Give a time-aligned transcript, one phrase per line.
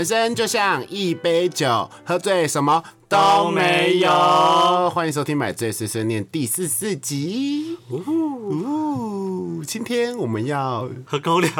[0.00, 4.08] 人生就像一杯酒，喝醉什么都没有。
[4.94, 7.76] 欢迎收听《买醉碎碎念》第四四集。
[7.90, 11.52] 呜，今天我们要喝高粱，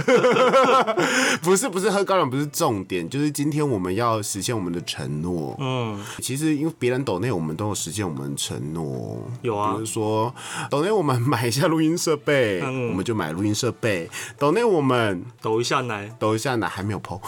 [1.42, 5.56] 不是不是喝高粱不是重点，就是今天我们要实现我们的承诺。
[5.60, 9.28] 嗯，其实因为别人抖内，我们都有实现我们的承诺。
[9.42, 10.34] 有啊比如说
[10.70, 14.08] 抖内我们买一下录音设备，嗯我们就买录音设备。
[14.38, 17.20] 抖内我们抖一下奶，抖一下奶还没有剖，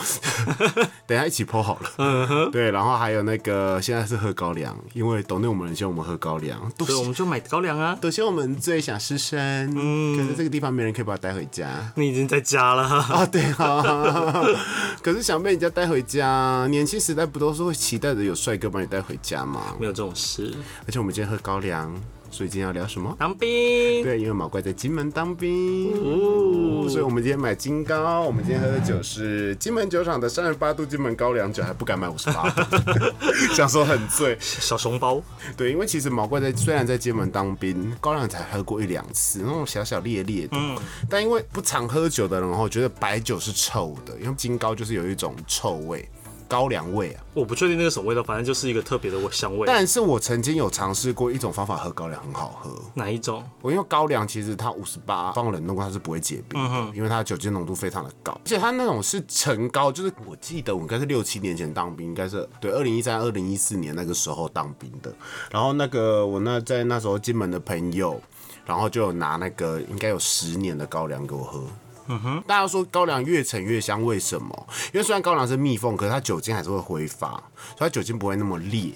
[1.06, 1.90] 等一下一起剖好了。
[1.98, 7.96] 嗯哼，对，然后还有那个现在是喝高粱，因为抖内我们人希望我们喝高粱，都所以我们就买高粱啊。
[8.00, 9.72] 抖希望我们最想失身。
[9.76, 11.92] 嗯可是这个地方没人可以把它带回家。
[11.96, 13.82] 你已经在家了，啊，对啊，
[15.02, 19.60] 可是想被人家带回家，年轻时代不都是会期待着有帅哥把你带回家吗？
[19.78, 20.52] 没有这种事。
[20.86, 21.92] 而且我们今天喝高粱，
[22.30, 23.14] 所以今天要聊什么？
[23.18, 26.61] 当兵，对，因为毛怪在金门当兵，哦
[26.92, 28.20] 所以我们今天买金高。
[28.20, 32.54] 我们今天喝的酒是金门酒厂的三十八度金门高粱酒，还不敢买五十八，
[33.56, 34.36] 想说很醉。
[34.38, 35.22] 小熊包，
[35.56, 40.56] 对，因为其实毛怪在虽然在金门当兵，高粱才喝过一两次，那种小小烈烈的，
[41.08, 46.06] 但因为不常喝酒的人哦，觉得白酒是臭的，因为金高就是有一种臭味。
[46.52, 49.64] 高粱味啊，我不确定那个什么味道，反正就是一个特别的香味。
[49.66, 52.70] 但是我曾经有尝试过一种方法喝高粱，很好喝。
[52.92, 53.42] 哪一种？
[53.62, 65.10] 我因为高粱其实它五十八放冷冻过它是不会结冰的，因为它的酒精浓度非常的高，而且它那种是陈高，就是我记得我应该是六七年前当兵，应该是对二零一三、二零一四年那个时候当兵的。
[65.50, 68.20] 然后那个我那在那时候金门的朋友，
[68.66, 71.64] 然后就有拿那个应该有十年的高粱给我喝。
[72.06, 74.66] 嗯哼，大家说高粱越陈越香，为什么？
[74.92, 77.28] 因为虽然高粱是密封，可是它酒精还是会挥发，
[77.76, 78.92] 所以它酒精不会那么烈。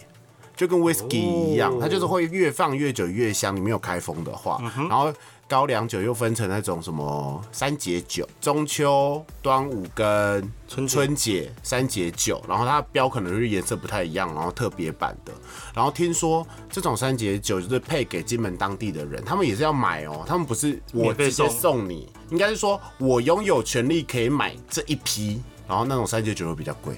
[0.56, 3.55] 就跟 whisky 一样，它就是会越放越久越香。
[3.55, 4.59] 你没有开封的话，
[4.89, 5.12] 然后
[5.49, 15.33] 高粱酒又分成那种什么三节酒、中秋、端午跟春节春节三节酒，然后它标可能是颜色不太一样，然后特别版的。
[15.73, 26.95] 然后听说这种三节酒就是配给金门当地的人，他们也是要买哦，他们不是我直接送送你，应该是说我拥有权利可以买这一批，然后那种三节酒会比较贵。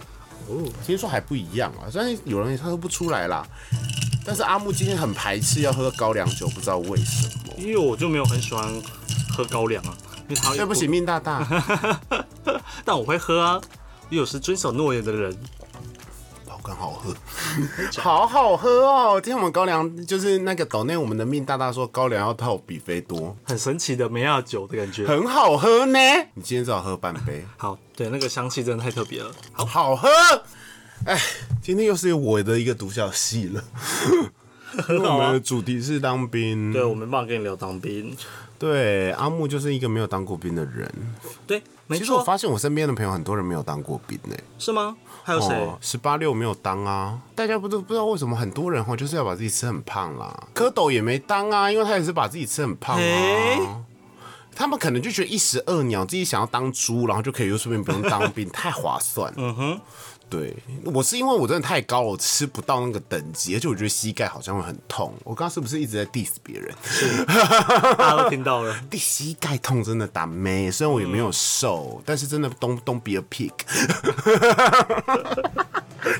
[0.48, 3.46] 哦，听说还不一样啊，虽然有人他喝不出来啦。
[4.24, 7.47] 但是阿木今天很排斥要喝高粱酒，不知道为什么。
[7.58, 8.64] 因为我就没有很喜欢
[9.36, 9.96] 喝高粱啊，
[10.28, 11.46] 因为它对不起，，命大大，
[12.84, 13.60] 但我会喝啊，
[14.08, 15.36] 因为我是遵守诺言的人。
[16.46, 17.14] 好更好喝，
[18.00, 19.20] 好好喝哦！
[19.20, 25.06] 今天我们高粱就是那个岛内我们的命大大说高粱要套比菲多，很神奇的梅亚酒的感觉。
[25.06, 25.98] 很好喝呢。
[26.34, 29.30] 你今天至少喝半杯，好，对，那个香气真的太特别了。
[29.52, 30.08] 好，好喝。
[31.04, 31.20] 哎，
[31.62, 33.62] 今天又是我的一个独角戏了。
[34.90, 38.16] 因为我们的主题是当兵，对我没办法跟你聊当兵。
[38.58, 40.92] 对，阿木就是一个没有当过兵的人。
[41.46, 44.96] 对，没错其实我，发现我身边的朋友很多人没有当过兵呢、是吗？
[45.22, 45.54] 还有谁？
[45.54, 50.48] 哦，十八六没有当啊，大家不都不知道为什么很多人哦就是要把自己吃很胖啦。
[50.54, 53.80] 蝌蚪也没当啊，因为他也是把自己吃很胖嘿啊。
[54.56, 59.32] 他们可能就觉得一石二鸟，自己想要当猪，然后就可以又顺便不用当兵， 太划算。
[59.36, 59.80] 嗯哼，
[60.28, 65.12] 对我是因为我真的太高了，我吃不到那个等级，而且我觉得膝盖好像会很痛。
[65.24, 66.74] 我刚刚是不是一直在 diss 别人？
[67.96, 68.76] 大家都听到了。
[68.90, 73.52] 第膝盖痛真的打妹，虽然我也没有瘦，但是真的 don't don't be a pig。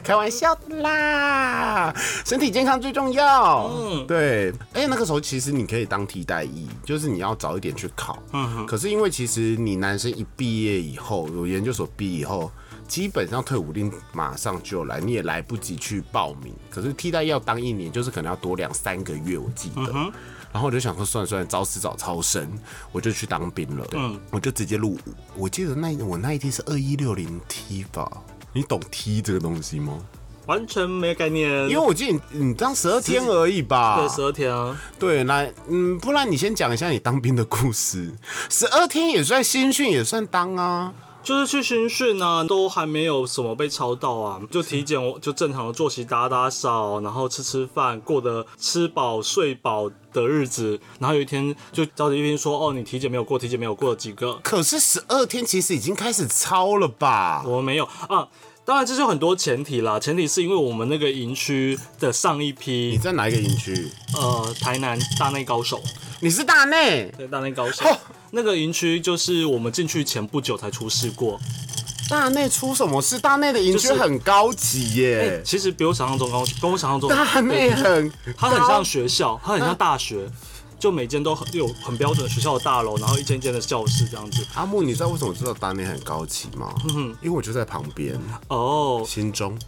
[0.02, 1.94] 开玩笑的啦，
[2.24, 3.68] 身体健康最重要。
[3.68, 4.50] 嗯，对。
[4.72, 8.18] 而且那个时候其实你可以当替代役，就是你要早一点去考。
[8.32, 12.50] 嗯可是因为其实你男生一毕业以后，有研究所毕业以后。
[12.88, 16.52] 基本上退伍令马上就来，你也来不及去报名。
[16.70, 19.92] 可是替代要当一年，就是可能要多两三个月，我记得。
[20.50, 22.50] 然后我就想说，算算了，早死早超生，
[22.90, 23.86] 我就去当兵了。
[23.92, 24.98] 嗯，我就直接入伍。
[25.36, 28.10] 我记得那我那一天是二一六零 T 吧？
[28.54, 29.98] 你懂 T 这个东西吗？
[30.46, 33.98] 完全没概念，因为我记得你你当十二天而已吧？
[33.98, 38.14] 对十二天啊，对，来，嗯，不然你先讲一下你当兵的故事。
[38.48, 40.94] 十二天也算新训，也算当啊。
[41.28, 50.80] 就是去军训啊，都还没有什么被抄到啊，就体检我，就正常的作息，打打扫，然后吃吃饭，过得吃饱睡饱的日子。
[50.98, 57.44] 然后有一天就交一边说，哦，你体检没有过，体检没有过几个，可是十二天其实已经开始抄了吧？
[57.46, 58.26] 我没有啊。
[58.68, 59.98] 当然，这就很多前提啦。
[59.98, 63.90] 前提是因为我们那个营区的上一批你，在哪一个营区？
[64.14, 65.82] 呃，台南大内高手，
[66.20, 67.98] 你是大内，对，大内高手哦
[68.32, 71.40] 那个营区，就是我们进去前不久才出事过。
[72.10, 73.18] 大内出什么事？
[73.18, 80.28] 大内的营区很高级耶，其实比我想象中高，跟我想象中，大内很，它很像学校，它很像大学。
[80.78, 84.46] 就每间都很有很标准的学校的大楼，然后一间一间的教室这样子。
[84.54, 86.72] 阿木，你知道为什么我知道大内很高级吗？
[86.94, 89.58] 嗯因为我就在旁边，哦，心中，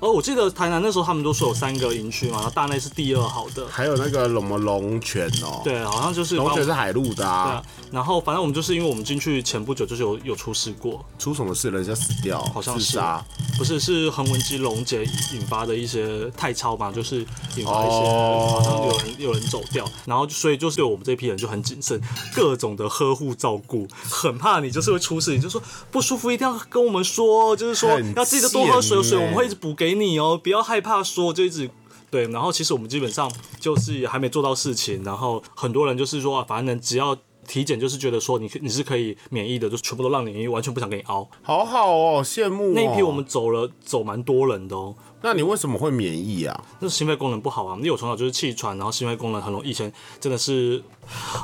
[0.00, 3.66] 哦，我记得台南那时候他们都说有三个营区嘛，然后大内是第二好的。
[3.68, 7.62] 还有那个什么龙泉哦，，对，好像就是龙泉是海陆的对啊啊，，
[7.92, 11.70] 然后反正我们就是因为我们进去前不久就是有有出事过，出什么事？
[11.70, 13.22] 人家死掉，好像是自杀，
[13.58, 15.04] 不是是横纹肌溶解
[15.34, 17.18] 引发的一些太超嘛，就是
[17.56, 22.00] 引发一些、哦好像有人有人走掉，然后所以就是对我们这批人就很谨慎，
[22.34, 31.70] 各种的呵护照顾，很怕你就是会出事，你就说不舒服一定要跟我们说，就是说很要记得多喝水，贱水我欸们会一直补给你哦，不要害怕说，就一直。
[32.10, 37.16] 对，然后其实我们基本上就是还没做到事情，然后很多人就是说，啊反正只要
[37.46, 41.28] 体检，就是觉得说你可你是可以免疫的，就全部都让你完全不想给你熬。
[41.42, 42.72] 好好哦，羡慕哦。
[42.74, 44.92] 那一批我们走了走蛮多人的哦，
[45.22, 46.64] 那你为什么会免疫啊？
[46.80, 50.82] 那心肺功能不好啊，因为我从小就是气喘，然后心肺功能很容易，以前真的是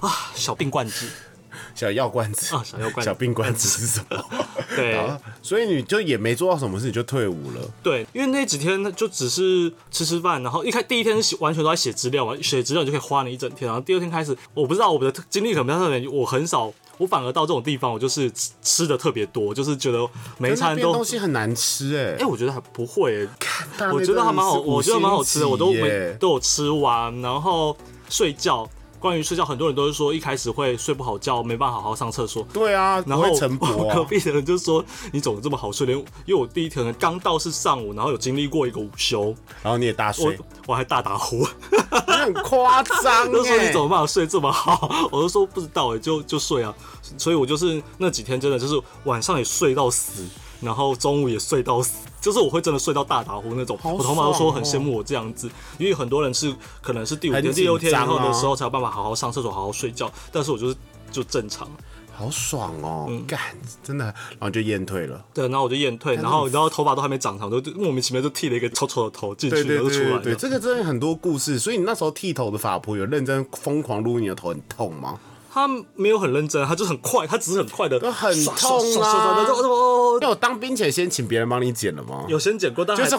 [0.00, 1.08] 啊小病罐子
[1.76, 4.24] 小药罐子啊小药罐子小病罐子是什么？
[4.74, 7.60] 对啊所以你就也没做到什么事，你就退伍了。
[7.82, 16.72] 对，因为那几天就只是吃吃饭，然后一开第一天完全都在写资料嘛，写资料你就可以花你一整天，然后第二天开始，我不知道我们的经历可能比较特别，我很少。
[16.98, 20.08] 我反而到这种地方，我就是吃吃的特别多，就是觉得
[20.38, 23.28] 每一餐都，东西很难吃哎、哎、我觉得还不会、欸，
[23.92, 25.74] 我觉得还蛮好，我觉得蛮好吃的，我都
[26.18, 27.76] 都有吃完，然后
[28.08, 28.66] 睡觉。
[28.98, 32.46] 关于睡觉，很多人都是说一开始会睡不好觉，没办法好好上厕所。
[32.52, 33.26] 对啊，然后。
[33.96, 35.86] 隔壁的人就说：“你怎么这么好睡？
[35.86, 35.96] 连
[36.26, 43.80] 因为我第一天刚到是上午，然后有经历过一个午休，然后你也大睡，我还大打呼，你很夸张 都说你哎怎。
[43.80, 45.08] 么办法睡这么好？
[45.12, 46.74] 我就说不知道哎，就就睡啊。
[47.16, 50.24] 所以我就是那几天真的就是晚上也睡到死，
[50.60, 53.76] 然后中午也睡到死，就是我会真的睡到大打呼那种。
[53.78, 60.76] 好我同胞都说很羡慕我这样子，因为很多人是可能是第五天、很第六天以后的时候才有办法好好上厕所、好好睡觉，但是我就是
[61.10, 61.68] 就正常。
[62.18, 63.38] 好爽哦，嗯干、
[63.84, 65.22] 真的，然后就验退了。
[65.34, 70.34] 对，然后我就验退，然后然后头发都还没长长，就就莫名其妙就剃了一个丑丑的头进去，对对然后就出来对对。
[70.34, 71.58] 这个真的很多故事。
[71.58, 75.20] 所以你那时候剃头的发婆有认真疯狂撸你的头，很痛吗？
[75.56, 82.26] 他没有很认真，他就很快，他只是很快的，很痛啊刷刷刷的就哦那我当兵前先请别人帮你剪了吗？
[82.28, 83.16] 有先剪过，但就是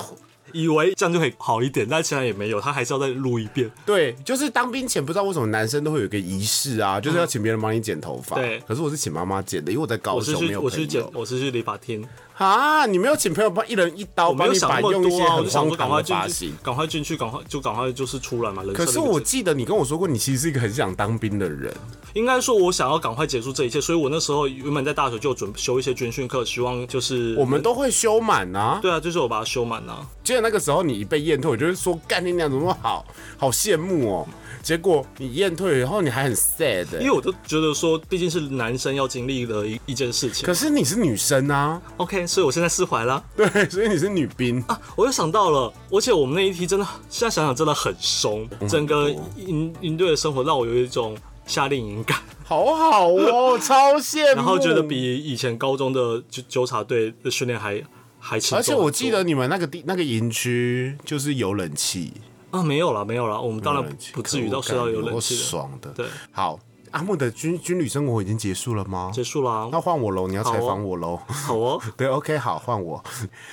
[0.52, 3.72] 以为这样就可以好一点，但其实也没有，他还是要再录一遍。
[3.88, 8.36] 对，就是当兵前不知道为什么男生都会有一个仪式啊，就是要请别人帮你剪头发。
[8.36, 11.12] 对可是我是请妈妈剪的，因为我在高我是去雄没有朋我去剪友，。
[11.16, 12.08] 我是去理发厅，
[12.38, 18.64] 啊，你没有请朋友帮一人一刀我没有想帮你把那么多啊，我用一些很就想荒唐说赶快进的发型去。，赶快进去，赶快就赶快就是出来嘛。
[18.76, 21.74] 可是我记得你跟我说过，你其实是一个很想当兵的人。
[22.14, 28.80] 应该说，我想要赶快结束这一切，所以我那时候原本在大学就有准修一些军训课，希望就是我们都会修满啊。
[28.82, 30.06] 对啊，就是我把它修满啊。
[30.24, 33.06] 记得那个时候你一被验退，我就是说干你娘怎么好，
[33.38, 34.28] 好羡慕哦。
[34.64, 40.54] 结果你验退，然后你还很 sad，欸因为我都觉得说，毕竟是男生要经历的一一件事情可。
[40.54, 43.24] 是你是女生啊，OK，所以我现在释怀了。
[43.36, 44.62] 对，所以你是女兵。
[44.68, 51.16] 啊，我又想到了，而且我们那一梯真的，现在想想真的很松，整个营营队的生活让我有一种
[51.46, 54.36] 夏令营感， 好好哦， 超羡慕。
[54.36, 57.82] 然后觉得比以前高中的纠纠察队的训练还
[58.20, 58.62] 还轻松而。
[58.62, 62.14] 且我记得你们那个地那个营区就是有冷气，
[62.52, 65.36] 啊，没有了，没有了，我们当然不至于到睡到有冷气。
[65.36, 65.90] 爽的。
[65.92, 66.60] 对，好，
[66.92, 69.12] 阿木的军军旅生活已经结束了吗？
[69.14, 71.20] 结束了那，换我喽，你要采访我喽。
[71.28, 73.04] 好哦， 对，OK，好，换我。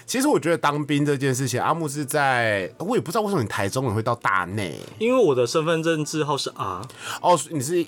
[0.06, 6.82] 其实我觉得当兵这件事情，阿木是在，我也不知道为什么你台中人会到大内因为我的身份证字号是 R，
[7.20, 7.84] 哦，你是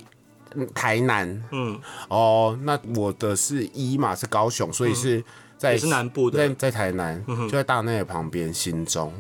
[0.55, 5.23] 嗯台南嗯，哦，那我的是一嘛，是高雄，所以是
[5.59, 9.13] 在、也是南部的嗯在在台南，就在大内的旁边新中。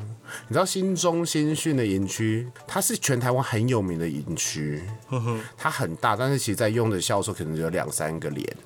[0.48, 4.82] 你知道新中新训的营区，它是全台湾很有名的营区，
[5.56, 8.56] 它很大，但是其实在用的校舍可能只有两三个连，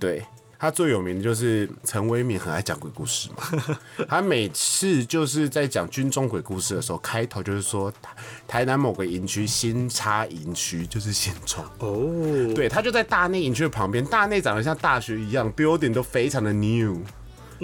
[0.00, 0.22] 对。
[0.64, 3.76] 他最有名的就是陈威民很爱讲鬼故事嘛，
[4.08, 8.16] 他每次就是在讲军中鬼故事的时候，开头就是说台
[8.48, 16.98] 台南某个营区新插营区就是新中，哦，对，他就在大内营区的旁边，大内长得像大学一样，building 都非常的 new。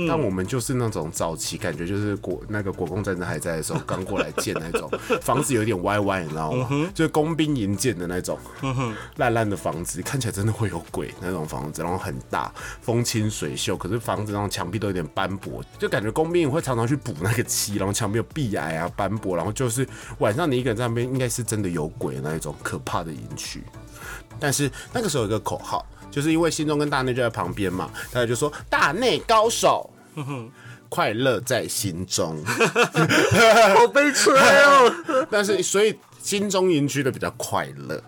[0.07, 4.91] 但我们就是那种早期感觉，就是国那个国共战争还在的时候刚过来建那种
[5.21, 6.69] 房子，有点歪歪，你知道吗？
[6.95, 8.39] 就是工兵营建的那种
[9.17, 19.87] 烂烂的房子，看起来真的会有鬼那种房子，然后很大，风清水秀，可是房子那种墙壁都有点斑驳，就感觉工兵营会常常去补那个漆，然后墙壁有壁癌啊、斑驳，然后就是
[20.19, 23.63] 晚上你一个人在那边，应该是真的有鬼那一种可怕的营区。
[24.39, 29.89] 但是那个时候有一个口号，就是因为心中跟大内就在旁边嘛，大家就说大内高手，
[30.89, 32.43] 快乐在心中。
[33.77, 34.93] 好悲催哦。
[35.31, 38.03] 但是所以心中营区的比较快乐，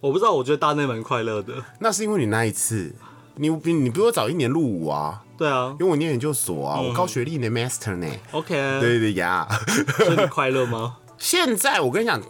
[0.00, 1.54] 我不知道，我觉得大内蛮快乐的。
[1.80, 2.94] 那是因为你那一次，
[3.36, 8.06] 你比你比我早一年入伍啊，对啊因为我念研究所啊，我高学历呢，master 呢。
[8.32, 9.48] ，OK，对对呀，
[9.96, 10.96] 所以你快乐吗？
[11.18, 12.20] 现在我跟你讲，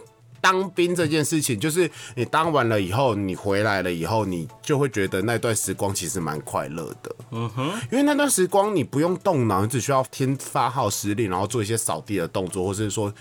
[0.47, 7.17] 当兵这件事情，就是你当完了以后，你回来了以后，你就会觉得那段时光其实蛮快乐的。
[7.33, 13.13] 嗯哼，因为那段时光你不用动脑，你只需要听发号施令，然后做一些扫地的动作，或是说。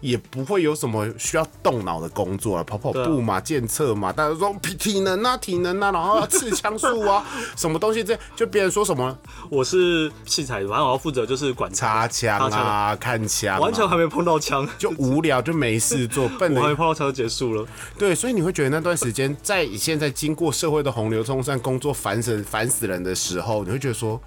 [0.00, 7.24] 也不会有什么需要动脑的工作啊，跑跑步嘛，健测嘛，大家说体体能啊，体能啊，然后要刺枪术啊，
[7.56, 9.16] 什么东西这就别人说什么？
[9.48, 17.66] 我是器材，反正我要负责就是管插枪啊、看枪啊、完全还没碰到枪，就无聊，就没事做， 笨我还没碰到枪就结束了。
[17.98, 24.20] 对，所以你会觉得那段时间，在你现在经过社会的洪流冲散，工作烦死烦死人的时候，你会觉得说，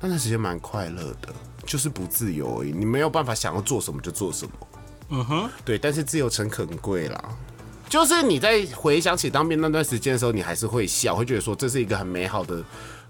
[0.00, 1.28] 那段时间蛮快乐的，
[1.64, 4.52] 就是不自由而已，你没有办法想要做什么就做什么。
[5.10, 7.24] 嗯哼，对，但是自由城很贵啦。
[7.88, 12.64] 就是你在回想起当兵那段时间的时候，你还是会笑，会觉得说这是一个很美好的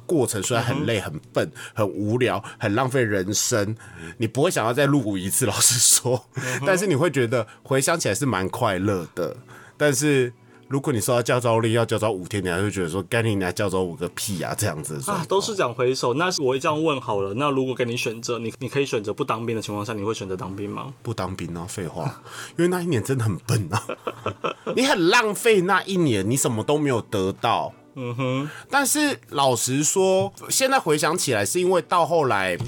[0.05, 3.75] 过程，虽然很累、很笨、很无聊、很浪费人生，
[4.19, 6.27] 你不会想要再入伍一次，老实说，
[6.67, 9.37] 但是你会觉得回想起来是蛮快乐的。
[9.77, 10.33] 但是
[10.75, 16.15] 如果你收到教招令要教招五天，你还会觉得说干你来教招五个屁啊这样子啊，都是讲回首。
[16.15, 20.93] 那我这样问好了，那如果给你选择，你你可以选择不当兵的情况下，你会选择当兵吗？
[21.01, 22.21] 不当兵啊，废话，
[22.59, 23.81] 因为那一年真的很笨啊，
[24.75, 27.73] 你很浪费那一年，你什么都没有得到。
[27.95, 32.59] 嗯哼，但是老实说，现在回想起来，是因为到后来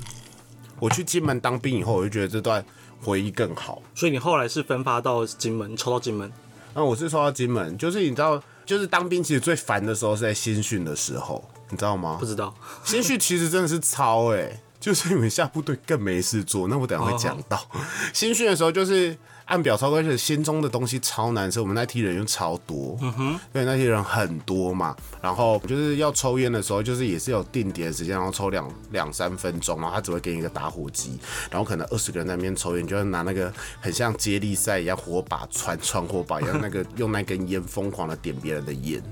[0.79, 2.65] 我去金门当兵以后，我就觉得这段
[3.03, 3.83] 回忆更好。
[3.97, 6.33] 所以你后来是分发到金门，抽到金门，
[6.77, 12.27] 那我是说到金门，就是你知道，就是当兵其实最烦的时候是在新训的时候，你知道吗不？
[12.27, 12.55] 知道。
[12.85, 16.69] 新训其实真的是超哎、就是你们下部队更没事做。
[16.69, 17.59] 那我等下会讲到，
[18.13, 21.63] 新训的时候就是按表操课，而且心中的东西超难受。
[21.63, 24.97] 我们那批人又超多，嗯哼，对，那些人很多嘛。
[25.23, 31.19] 然后就是要抽烟的时候，就是也是有定点的时间，然后抽两两三分钟，然后他只会给你一个打火机，
[31.51, 39.03] 然后可能二十个人在那边抽烟，就要拿那个很像接力赛一样火把传传火把一样，那个用那根烟疯狂的点别人的烟。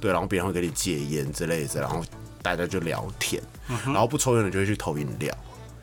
[0.00, 2.04] 对，然后别人会给你戒烟之类的，然后
[2.42, 3.42] 大家就聊天，
[3.86, 5.34] 然后不抽烟的就会去投饮料，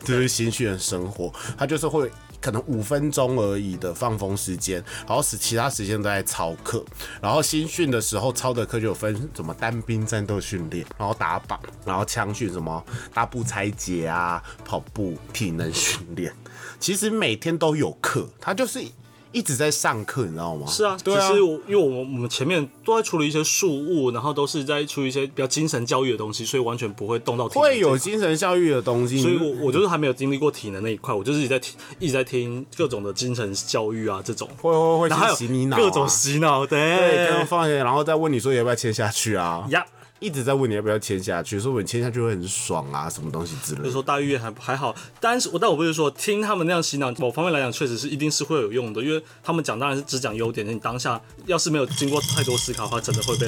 [0.04, 1.30] 就是新训的生活。
[1.58, 2.08] 他就是会
[2.42, 6.84] 可能五分钟而已的放风时间，然后使其他时间都在操课。
[7.22, 11.56] 然后新训的时候操的课就有分什么单兵战斗训练，然后打靶，
[11.86, 12.84] 然后枪训什么
[13.14, 16.34] 大步拆解啊、跑步、体能训练。
[16.80, 18.84] 其实每天都有课，他就是
[19.32, 20.66] 一直在上课，你知道吗？
[20.66, 21.30] 是啊，对啊
[21.66, 27.96] 因为我们我们前面都在处理一些事务，然后都是在处理一些比较精神教育的东西，所以完全不会动到体能会有。
[27.96, 39.66] 精神教育的东西，所以我我就是还没有经历过体能那一块，我就是一直在听一直在听各种的精神教育啊这种，会会会然后洗你脑、各种洗脑，对，对刚刚放下，然后再问你说要不要签下去啊？
[39.70, 39.84] 呀。
[40.22, 43.84] 一直在问你要不要签下去，说我签下去会很爽啊，什么东西之类的。
[43.86, 53.46] 就说大医院还还好，但是我但我不是说听他们那样洗脑，某方面来讲确实是一定是会有用的，因为他们讲当然是只讲优点，你当下要是没有经过太多思考的话，真的会被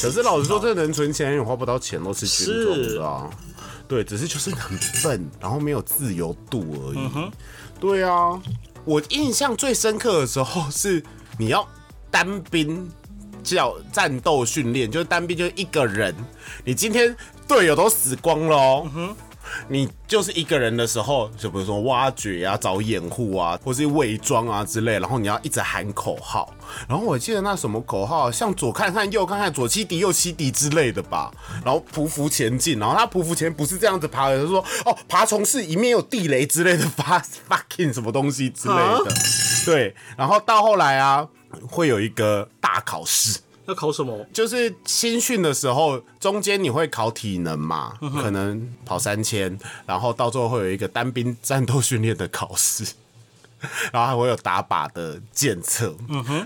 [0.00, 3.28] 可是老实说，这能存钱，也花不到钱，都是群众啊。
[3.88, 7.10] 对，只是就是很笨，然后没有自由度而已。
[7.78, 8.40] 对啊，
[8.84, 11.02] 我印象最深刻的时候是
[11.38, 11.68] 你要
[12.10, 12.90] 单兵
[13.42, 16.14] 叫战斗训练，就是单兵就是一个人，
[16.64, 17.14] 你今天
[17.46, 19.14] 队友都死光了哦。
[19.68, 26.54] 你就是一个人的时候，就比如说挖掘啊、找掩护啊，或是伪装啊之类，然后你要一直喊口号。
[26.88, 31.30] 然后我记得那什么口号，像左看看、右看看、左七敌、右七敌之类的吧。
[31.64, 39.12] 然后匍匐前进，然后他匍匐前不是这样子爬的，是说哦爬虫是一面有地雷之类的，发 fucking 什么东西之类的。
[39.66, 41.26] 对，然后到后来啊，
[41.68, 43.40] 会有一个大考试。
[43.66, 44.26] 要考什么？
[44.32, 49.56] 就是新训的时候，中间你会考体能嘛，可能跑三千，
[49.86, 52.84] 然后到最后会有一个单兵战斗训练的考试，
[53.92, 55.94] 然后还会有打靶的检测，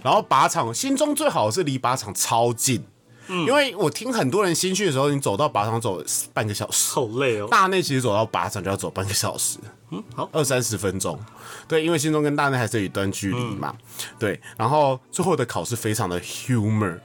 [0.05, 2.85] 然后靶场心中最好是离靶场超近。
[3.29, 6.03] 因为我听很多人新训的时候，你走到靶场走
[6.33, 7.49] 半个小时，好累哦。
[7.51, 9.59] 大内其实走到靶场就要走半个小时，
[9.91, 11.19] 嗯，好，二三十分钟。
[11.67, 13.75] 对，因为心中跟大内还是有一段距离嘛。
[14.19, 16.99] 对，然后最后的考试非常的 humor，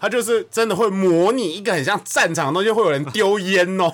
[0.00, 3.92] 他就是真的会模拟一个很像战场的东西，会有人丢烟哦。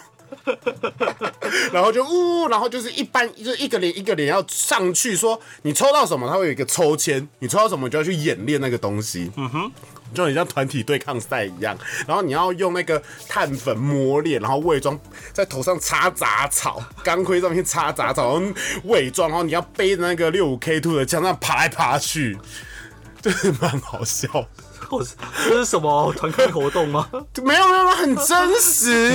[1.72, 9.30] 然后就呜，然后就是一般就是一个连一个连要上去说你抽到什么，它会有一个抽签，你抽到什么你就要去演练那个东西。
[9.36, 9.72] 嗯哼。
[10.12, 11.76] 就很像团体对抗赛一样，
[12.06, 14.96] 然后你要用那个碳粉磨脸，然后伪装
[15.32, 18.54] 在头上插杂草，钢盔上面插杂草，然后
[18.84, 22.38] 伪装，然后你要背着那个六五 K two 的枪，这样爬来爬去，
[23.20, 24.28] 就是蛮好笑。
[24.98, 25.04] 好，
[25.48, 27.08] 这是什么团课活动吗？
[27.42, 29.10] 没有没有，很真实，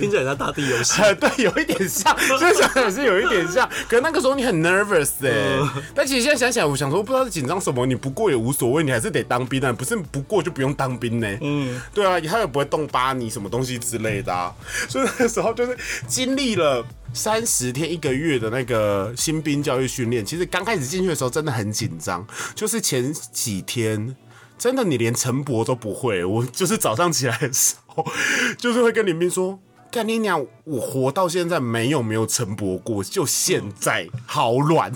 [0.00, 1.00] 听起来像大地游戏。
[1.20, 3.68] 对，有一点像，就是想想是有一点像。
[3.88, 11.28] 可是那个时候你很 nervous 哎，但其实现在想起来，我想说，不知道是紧张什么，你不过也无所谓，你还是得当兵啊，不是不过就不用当兵呢。
[11.40, 14.52] 嗯，对啊，他也不会动巴你什么东西之类的啊。
[14.88, 15.76] 所以那个时候就是
[16.06, 24.16] 经历了三十天一个月的那个新兵教育训练，其实刚开始进去的时候真的很紧张，就是前几天。
[24.62, 26.24] 真的，你连晨勃都不会。
[26.24, 28.06] 我就是早上起来的时候，
[28.56, 29.58] 就是会跟林斌说
[29.90, 30.46] ：“干你娘！
[30.62, 34.92] 我活到现在没有没有晨勃过，就现在好软。”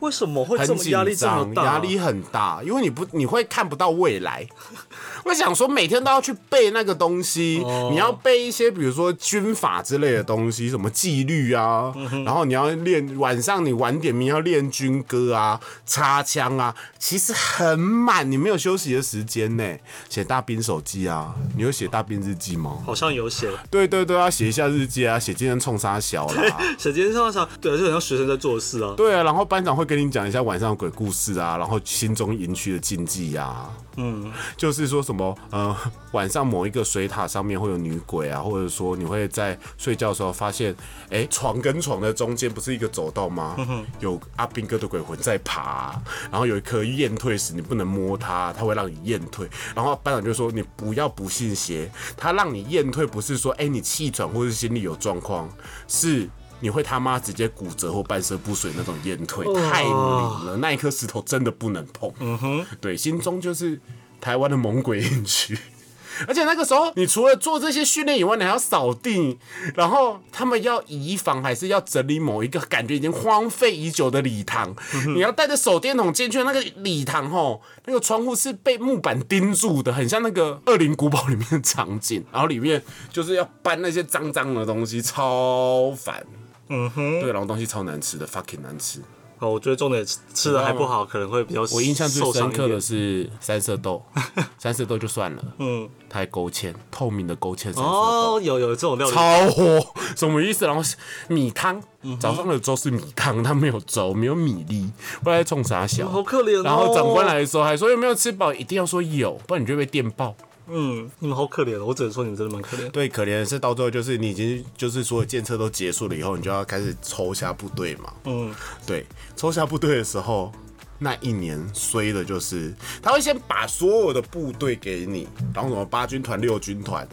[0.00, 1.64] 为什么会这么压力这么大？
[1.64, 4.46] 压力很大，因为你不你会看不到未来。
[5.24, 11.92] 我想说，每天都要去背那个东西，你要背一些，比如说军法之类的东西，什么纪律啊，
[12.24, 19.64] 然后你要练晚上你晚点名要练军歌啊、插枪啊，其实很满，你没有休息的时间呢。
[20.08, 22.78] 写大兵手记啊，你有写大兵日记吗？
[22.86, 23.48] 好像有写。
[23.70, 28.94] 对对对，啊写一下日记啊，写今天冲杀小啦， 写今天冲杀小，对，就很像学生在做事啊。
[28.96, 33.68] 对啊，然后班长会跟你讲一下晚上鬼故事啊，然后心中营区的禁忌呀。
[33.96, 35.76] 嗯，就是说什么呃，
[36.12, 40.72] 晚上某一个水塔上面会有女鬼啊，或者说你会在睡觉的时候发现，
[41.10, 43.56] 哎，床跟床的中间不是一个走道吗？
[43.98, 49.48] 有阿兵哥的鬼魂在爬，然后有一颗验退石，你不能摸它，它会让你验退。
[49.74, 55.48] 然后班长就说你不要不信邪，他让你验退不是说哎你气喘或是心里有状况，
[55.88, 56.28] 是
[56.60, 62.12] 你会他妈直接骨折或半身不遂那种验退，太灵了，那一颗石头真的不能碰。
[62.20, 63.80] 嗯哼，对，心中就是。
[64.20, 65.56] 台湾的猛鬼营区，
[66.26, 69.38] 而且那个时候，你除了做这些训练以外，你还要扫地，
[69.76, 74.74] 然后他们要移房，还是要整理某一个感觉已经荒废已久的礼堂。
[75.14, 82.24] 你要带着手电筒进去，那个礼堂吼，那个窗户是被木板钉住的，很像那个《恶灵古堡》里面的场景。
[82.32, 82.82] 然后里面
[83.12, 86.26] 就是要搬那些脏脏的东西，超烦。
[86.68, 89.00] 嗯哼，对，然后东西超难吃的，fucking 难吃。
[89.40, 90.04] 哦，我觉得重点
[90.34, 91.62] 吃的还不好，可能会比较。
[91.72, 94.02] 我印象最深刻的是三色豆，
[94.58, 97.86] 三色豆就算了，嗯，它还勾芡，透明的勾芡三色豆。
[97.86, 100.66] 哦，有有这种料理，超火，什么意思？
[100.66, 100.82] 然后
[101.28, 101.80] 米汤，
[102.18, 104.90] 早上的粥是米汤，它没有粥，没有米粒，
[105.22, 106.60] 不知道在冲啥小，好可怜。
[106.64, 110.34] 然后长官来的时候还说有没有吃饱，一定要说有，不然你就被电爆。
[110.70, 112.90] 嗯，你们好可怜，我只能说你们真的蛮可怜。
[112.90, 118.12] 对，可怜的是到最后就是你已经就是所有建设都结束了以后，你就要开始抽下部队嘛。
[118.24, 118.54] 嗯，
[118.86, 120.52] 对，抽下部队的时候，
[120.98, 127.08] 那一年衰的就是他会先把所有的部队给你，然后什么八军团、六军团，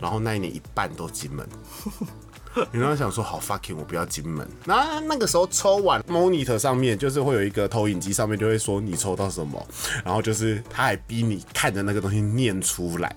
[0.00, 1.48] 然后那一年一半都进门。
[2.72, 4.46] 你刚刚想说好 fucking，我不要金门。
[4.64, 9.66] 那那个时候抽完 monitor 上面就是会有一个投影机，上面就会说你抽到什么，
[10.04, 13.14] 然后就是他还逼你看着那个东西念出来。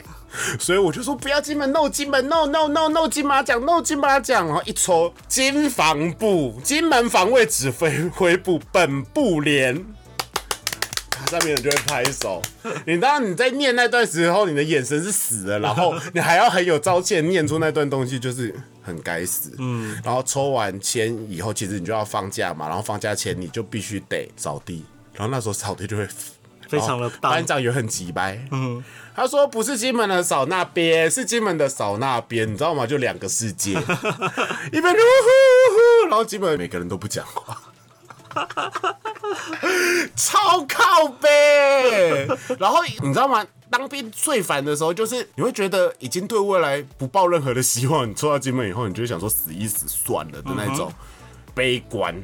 [0.58, 4.48] 所以我就说不要金门，no 金门，no no no no 金马奖，no 金马奖。
[4.48, 9.86] 然后一抽金防部，金门防卫指挥挥部本部连。
[11.28, 12.42] 上面人就会拍手。
[12.86, 19.54] 你当然你在念那段时候，你的眼神是死的，然后 你还要很有朝气念出那段东西，就是很该死。
[19.60, 20.00] 嗯。
[20.04, 26.08] 然后抽完签以后，其实你就要放假嘛，然后放假前你就必须得扫地，然后那时候扫地就会
[26.68, 28.44] 非常的班长也很急掰。
[28.52, 28.84] 嗯。
[29.14, 32.88] 他说不是金门的扫那边，是金门的扫那边，你知道吗？
[32.88, 33.72] 就两个世界。
[33.72, 33.90] 一边呼
[34.72, 35.30] 呼
[36.04, 37.62] 呼，然后基本每个人都不讲话。
[40.16, 42.28] 超靠背，
[42.60, 43.46] 然后你知道吗？
[43.70, 48.10] 当兵最烦的时候，就是你会觉得已经对未来不抱任何的希望。
[48.10, 50.92] 你抽到金门以后，你就想说死一死算了的那种。
[51.54, 52.16] 悲观，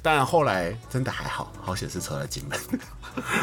[0.00, 2.56] 但后来真的还好，好险是抽到金门，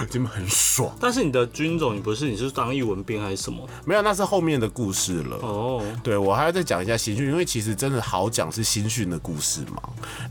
[0.09, 0.95] 金门很爽。
[0.99, 3.67] 但是你的军种，你不是你是当义文兵还是什么？
[3.85, 5.37] 没有，那是后面的故事了。
[5.37, 9.81] 哦，对我还要再讲一下新训，因为其实真的好讲是新训的故事嘛。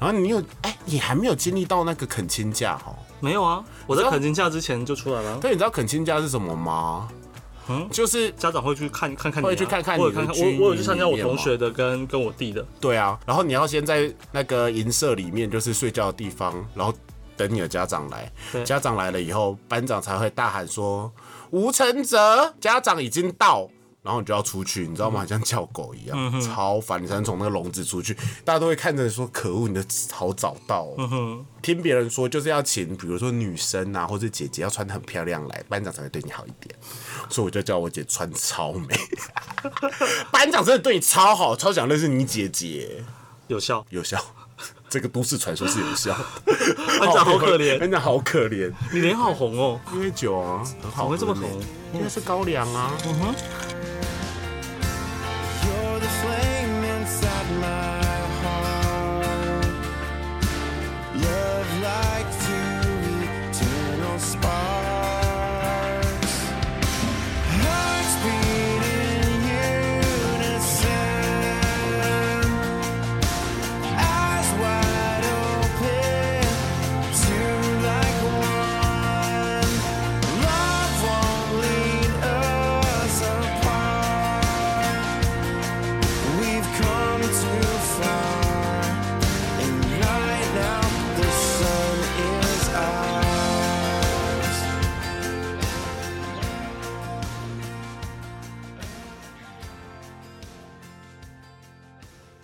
[0.00, 2.94] 然后你有哎，你还没有经历到那个恳亲假哈？
[3.20, 5.38] 没有啊，我在恳亲假之前就出来了。
[5.38, 7.08] 对，你知道恳亲假是什么吗？
[7.68, 12.66] 嗯，就是家长会去看看看，会去看看你看看我我有去参加我同学的跟跟我弟的。
[12.80, 16.92] 对啊，然后你要先在那个银舍里面，就是睡觉的地方，然后
[17.46, 18.32] 等你的家长来。
[18.64, 21.12] 家长来了以后，班长才会大喊说
[21.50, 23.68] ：“吴承泽，家长已经到。”
[24.02, 25.24] 然后你就要出去，你知道吗？
[25.24, 27.00] 像叫狗一样，超烦。
[27.00, 28.12] 你才能从那个笼子出去，
[28.44, 30.88] 大家都会看着说：“可恶，你的好早到。”
[31.62, 36.74] 听别人说就是要请，比如说女生啊，或者姐姐要穿的很漂亮来，班长才会对你好一点。
[37.28, 38.96] 所以我就叫我姐穿超美。
[40.32, 43.04] 班长真的对你超好，超想认识你姐姐。
[43.46, 44.20] 有效，有效。
[44.92, 46.52] 这个都市传说是有效的。
[47.00, 51.66] 班长好可怜，班长好可怜，你脸好红哦，因为酒啊，很好喝怎么会这么红呢？
[51.94, 52.92] 应该是高粱啊。
[53.06, 53.34] 嗯哼，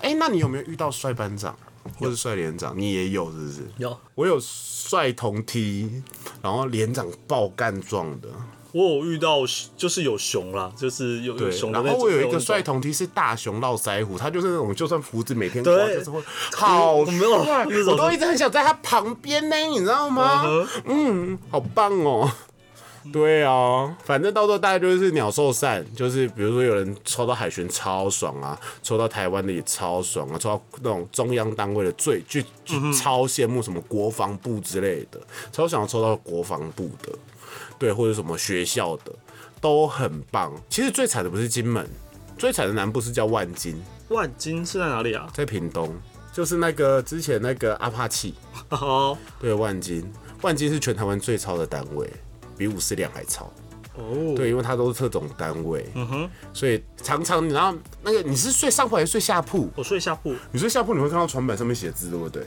[0.09, 1.55] 哎、那你有没有遇到帅班长
[1.99, 2.73] 或者帅连长？
[2.75, 3.61] 你也有是不是？
[3.77, 6.03] 有，我有帅同梯，
[6.41, 8.29] 然后连长爆干壮的，
[8.73, 9.41] 我有遇到
[9.77, 11.51] 就是有熊啦，就是有有。
[11.51, 11.73] 熊。
[11.73, 16.23] 然后我有一个帅同梯是大熊络腮胡，他就是那种就算胡子每天刮，对就是会
[16.55, 20.43] 好帅，我都一直很想在他旁边呢，你知道吗？
[20.87, 22.31] 嗯，好棒哦。
[23.13, 35.21] 对啊，反正到时候大概就是鸟兽散，就是比如说有人抽到海巡超爽啊，抽到台湾的也超爽啊，抽到那种中央单位的最就就超羡慕什么国防部之类的，
[35.53, 37.13] 超想要抽到国防部的，
[37.79, 39.13] 对，或者什么学校的
[39.61, 40.53] 都很棒。
[40.69, 41.89] 其实最惨的不是金门，
[42.37, 45.29] 最惨的南部是叫万金，万金是在哪里啊？
[45.33, 45.95] 在屏东，
[46.33, 48.35] 就是那个之前那个阿帕奇，
[48.71, 49.17] 哦。
[49.41, 50.11] 对，万金，
[50.43, 52.11] 万金是全台湾最超的单位，
[52.59, 53.51] 比五四两还超。
[53.95, 59.71] 哦，对，因为它都是特种单位，嗯哼，所以常常你知道那个你是睡上铺还是睡下铺？
[59.75, 62.47] 我睡下铺，你睡下铺你会看到床板上面写字，对不对？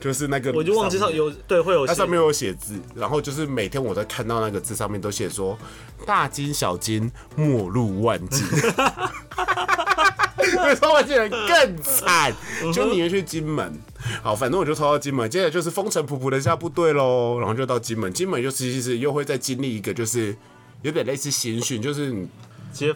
[0.00, 5.58] 就是那个，我就忘记上，有对会有写它上面有写字，然后就是每天我在看到那个字上面都写说
[6.06, 8.44] 大金小金莫入万金，
[10.38, 12.32] 对，抽万金人更惨，
[12.72, 13.76] 就宁愿去金门。
[14.22, 20.36] 好，反正我就抽到金门，接着就是风尘仆仆的下部队喽，然后就到金门，金门就其实又会再经历一个就是
[20.82, 22.26] 有点类似新训，就是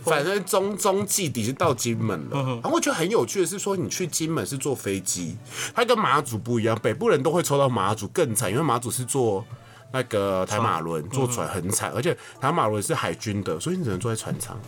[0.04, 5.36] 反正中中季底是到金门了，然后我觉得很有趣的是说，你去金门是坐飞机，
[5.74, 9.44] 它跟马祖不一样，北部人都会抽到马祖更惨，因为马祖是坐
[9.92, 14.58] 那个台马轮，坐船很惨，而且台马轮是海军的，所以你只能坐在船舱，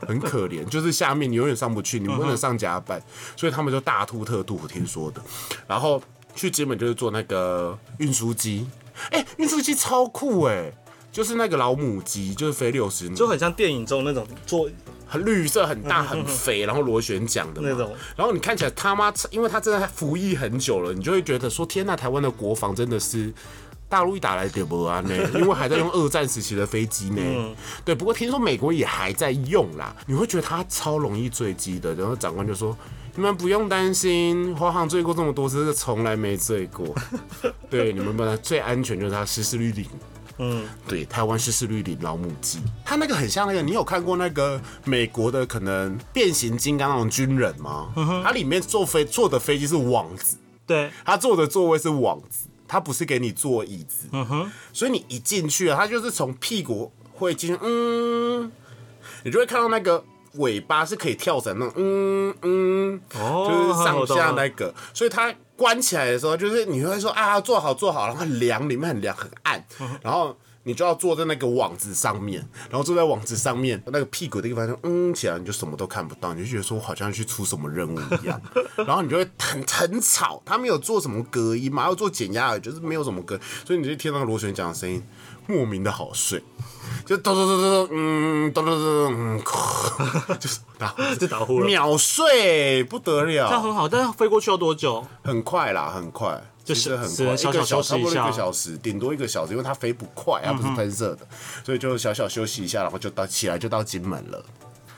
[0.00, 3.00] 很可怜，就是下面你永远上不去，你不能上甲板，
[3.36, 5.20] 所以他们就大吐特吐，我听说的，
[5.66, 6.02] 然后
[6.34, 8.66] 去基本就是坐那个运输机，
[9.10, 10.72] 哎、运输机超酷哎、
[11.12, 14.70] 就是那个老母鸡，就是飞六十，就很像电影中那种做
[15.06, 17.94] 很绿色、很大、很肥，然后螺旋桨的那种。
[18.16, 23.30] 然后你看起来他妈，因为他真的服役很久了，你就会觉得说：天呐，台湾的国防真的是。
[23.92, 27.54] 大陆一打来点不安呢， 因为还在用二战时期的飞机呢。
[27.84, 29.94] 对，不过听说美国也还在用啦。
[30.06, 31.94] 你会觉得它超容易坠机的。
[31.94, 32.74] 然后长官就说
[33.14, 36.86] ：“你们不用担心，华航坠过这么多次，这个从来没坠过。
[37.68, 39.86] 对，你们本来最安全就是它失事率零。
[40.38, 47.92] 嗯，对，台湾失事率零老母鸡，它那个很像那个，你有看过那个美国的可能变形金刚那种军人吗？
[48.24, 58.50] 它里面坐飞坐的飞机是网子，对，他坐的座位是网子，他不是给你坐椅子，嗯哼，所以你一进去啊，他就是从屁股会进去，嗯，
[59.24, 60.02] 你就会看到那个
[60.36, 70.34] 尾巴是可以跳绳那种，嗯嗯，哦就是上下那个，所以它关起来的时候，就是你会说啊，坐好坐好，然后很凉，里面很凉很暗，嗯然后。
[70.64, 78.40] 你就要坐在那个网子上面，然后坐在网子上面，那个屁股的地方就嗯起来，你就什么都看不到，你就觉得说好像去出什么任务一样，
[78.86, 85.02] 然后你就会很很吵，他没有做什么隔音嘛，要做减压耳，就是没有什么隔，所以你就听到那个螺旋桨的声音，
[85.46, 86.42] 莫名的好睡，
[87.04, 93.88] 就咚咚咚咚咚，嗯，咚咚咚咚，就是打呼就打呼，秒睡不得了这样，很好。
[93.88, 95.04] 但是飞过去要多久？
[95.24, 96.40] 很快啦，很快。
[96.64, 101.26] 就其实很快，只能小小一个小差不多一休息一下个小时，顶多一个小时，因为它飞不快，它不是喷射的，
[101.64, 104.44] 所以就小小休息一下，然后就到起来就到金门了。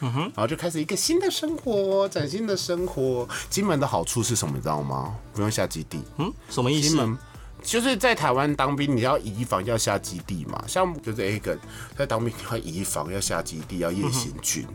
[0.00, 3.26] 然后就开始一个新的生活，崭新的生活。
[3.48, 5.16] 金门的好处是什么，你知道吗？
[5.32, 6.02] 不用下基地。
[6.18, 6.88] 嗯，什么意思？
[6.88, 7.16] 金门
[7.62, 11.58] 就是在台湾当兵，你要移防要下基地嘛，像就是 A 根
[11.96, 14.66] 在当兵要移防要下基地要夜行军，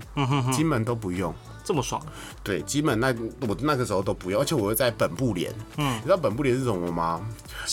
[0.51, 1.31] 金门都不用，
[1.69, 2.01] 这么爽，
[2.43, 3.13] 对，基本那
[3.47, 5.53] 我那个时候都不用，而且我会在本部连。
[5.77, 7.21] 嗯，你知道本部连是什么吗？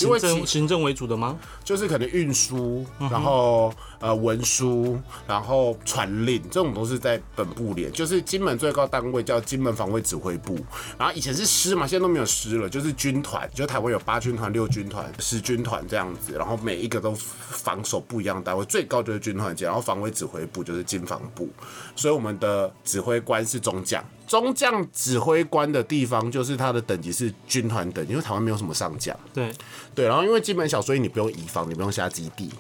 [0.03, 1.39] 因行为行政为主的吗？
[1.65, 10.59] 就是可能运输，然后呃文书，然后传令，这种都是在本部连，就是金门最高单位叫金门防卫指挥部。
[10.99, 21.49] 然后以前是师嘛，现在都没有师了，就是军团，就台湾有八军团、六军团、十军团这样子，然后每一个都防守不一样的单位，最高就是军团级，然后防卫指挥部就是金防部，
[21.95, 24.05] 所以我们的指挥官是中将。
[24.27, 29.17] 中将指挥官的地方就是他的等级是军团等级，因为台湾没有什么上将。
[29.33, 29.53] 对，
[29.95, 32.51] 对，然后因为基本小，所以你不用移防，你不用下基地。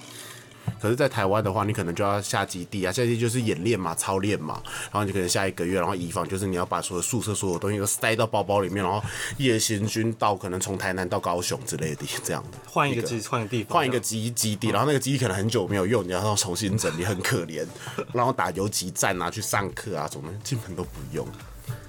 [0.81, 4.61] 可是，在台湾的话，你可能就要下基地啊，下基地就是演练嘛、操练嘛，
[4.93, 9.03] 然后你可能下一个月，然后以防就是你要把所有宿舍所有东西都塞到包包里面，然后
[9.39, 17.67] 夜行军到可能从台南到高雄之类的这样的，换一个基，换个地方，换一个基基地，然后那个基地可能很久没有用，你要重新整理，很可怜。
[18.13, 21.27] 然后打游击战啊，去上课啊，什么的基本都不用。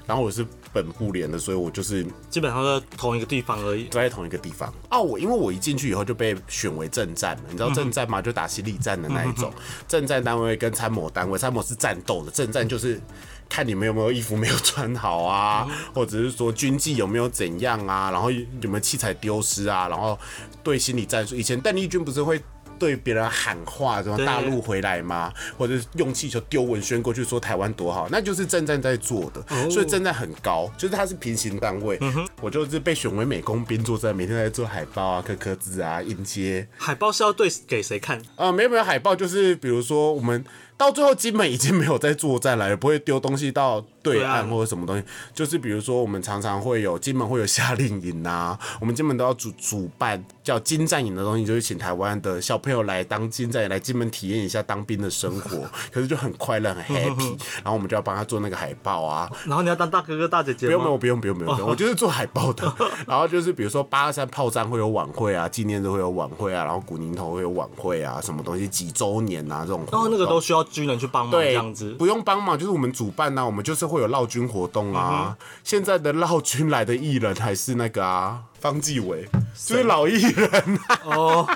[0.07, 3.83] 然后我是本部连的，所以我就是基本上都在同一个地方而已。
[3.83, 4.73] 都在同一个地方。
[4.89, 8.21] 哦，我因为我一进去以后就被选为正战了，你知道正战吗？
[8.21, 9.53] 就打心理战的那一种。
[9.87, 13.01] 正战单位跟参谋单位，参谋是战斗的，正战就是
[13.49, 20.17] 看你们有没有衣服没有穿好啊，或者是说军纪有没有怎样啊，然后有没有器材丢失啊，然后
[20.63, 21.35] 对心理战术。
[21.35, 22.41] 以前邓丽君不是会。
[22.77, 25.33] 对别人喊话，什么大陆回来吗？
[25.57, 31.99] 或者是用气球丢文宣过去说台湾多好，那就是正战在做的，所以正在很高，就是它是平行单位。
[32.41, 36.67] 我就是被选为美工兵作战，每天在做海报啊、刻刻字啊、印接。
[36.77, 38.21] 海报是要对给谁看？
[38.35, 40.43] 呃，没有没有海报，就是比如说我们
[40.77, 45.03] 到最后金门已经没有在作战了，也不会丢东西到对对岸岸或者什么东西。
[45.33, 60.67] 就是比如说我们常常会有金门会有夏令营啊，我们金门都要主主办叫金战营的东西，就是请台湾的小朋友来当金战营，来金门体验一下当兵的生活， 可是就很快乐很 happy， 然后我们就要帮他做那个海报啊，然后你要当大哥哥大姐姐？
[60.67, 62.71] 不用不用不用不用不用不用， 我就是做海报的。
[63.07, 69.83] 然后就是比如说八二三炮战会有晚会啊，纪念日会有晚会啊，然后古宁头会有晚会啊，什么东西几周年啊这种。
[69.91, 71.91] 然后那个都需要军人去帮忙这样子。
[71.93, 75.37] 不用帮忙，就是我们主办呐、我们就是会有绕军活动啊。
[75.63, 80.99] 现在的绕军来的艺人还是那个啊，方继伟，就是老艺人啊。
[81.05, 81.49] 哦，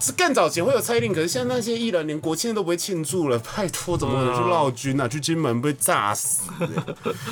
[0.00, 5.08] 是 更早前会有蔡依林，可是现在那些艺人连国庆都不会庆祝了，拜托，怎么可能去绕军啊？
[5.08, 6.50] 去金门被炸死、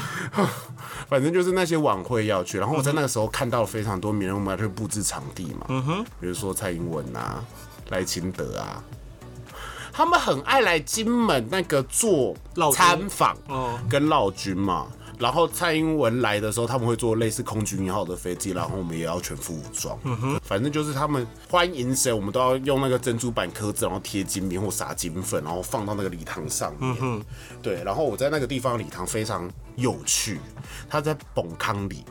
[1.09, 7.44] 反正就是那些晚会要去，然后我在那个时候看到了非常多名人，我们要去布置场地嘛，嗯哼，比如说蔡英文啊、
[7.90, 8.83] 赖清德啊，
[9.92, 12.35] 他们很爱来金门那个做
[12.74, 14.87] 参访哦跟老军嘛。
[15.18, 19.96] 然后蔡英文来的时候，他们会坐类似空军一号的飞机，然后我们也要全副武装。
[20.02, 26.96] 嗯哼，反正就是他们欢迎谁，我们都要用那个珍珠板刻字，然后贴金边或撒金粉，然后放到那个礼堂上面。
[27.00, 27.22] 嗯
[27.62, 27.85] 对。
[27.85, 30.40] 然后我在那个地方礼堂非常有趣，
[30.88, 32.05] 它在崩康里。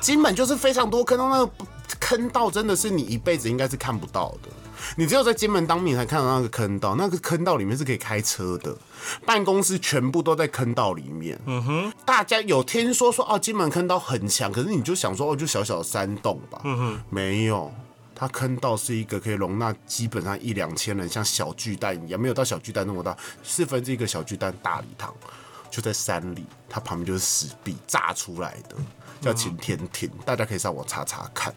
[0.00, 1.52] 金门就是非常多坑道，那个
[2.00, 4.48] 坑道真的是你一辈子应该是看不到的。
[4.96, 8.76] 你只有在金门当面才看到那个坑道，那个坑道里面是可以开车的，
[9.24, 11.38] 办公室全部都在坑道里面。
[11.46, 16.60] 嗯哼，大家有听说说哦，金门坑道很强，可是你就想说哦，就小小的山洞吧。
[16.64, 17.72] 嗯哼，没有。
[18.16, 25.12] 它坑道是一个可以容纳基本上一两千人，像小巨蛋一样，没有到小巨蛋那么大，四分之一个小巨蛋大礼堂，
[25.68, 28.76] 就在山里，它旁边就是石壁炸出来的，
[29.20, 31.52] 叫擎天亭，大家可以上网查查看。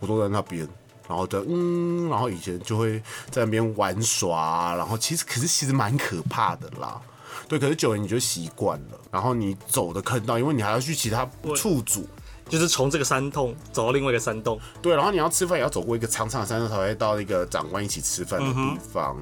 [0.00, 0.68] 我都在那边，
[1.10, 3.00] 然后的嗯，然后以前就会
[3.32, 7.02] 在那边玩耍，然后其实可是其实蛮可怕的啦。
[7.48, 12.06] 对，可是久了你就习惯了，然后你走的坑道，因为你还要去其他处组，
[12.48, 19.16] 就是从这个山洞走到另外一个山洞，对，然后你要吃饭也要走过一个长长的山路才会到那个长官一起吃饭的地方，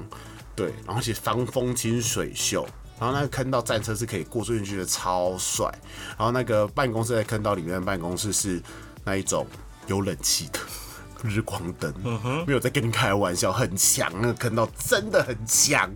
[0.55, 2.67] 对，然后而且防风清水秀，
[2.99, 5.65] 然后那个坑道战车是可以过出去的，超帅。
[6.15, 8.61] 然后那个办公室在坑道里面的办公室是
[9.03, 9.47] 那一种
[9.87, 10.59] 有冷气的。
[11.23, 11.93] 日光灯，
[12.47, 15.89] 没有在跟你开玩笑，很强，那个坑道真的很强，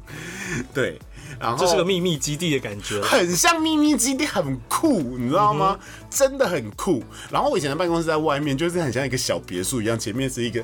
[0.74, 1.00] 对，
[1.40, 3.02] 然后这是个秘密基地的感觉。
[3.02, 5.80] 很像秘密基地，很酷，你知道吗？
[6.10, 7.04] 真的很酷。
[7.32, 10.64] 然后我以前的办公室在外面，就是很像一个小别墅一样，前面是一个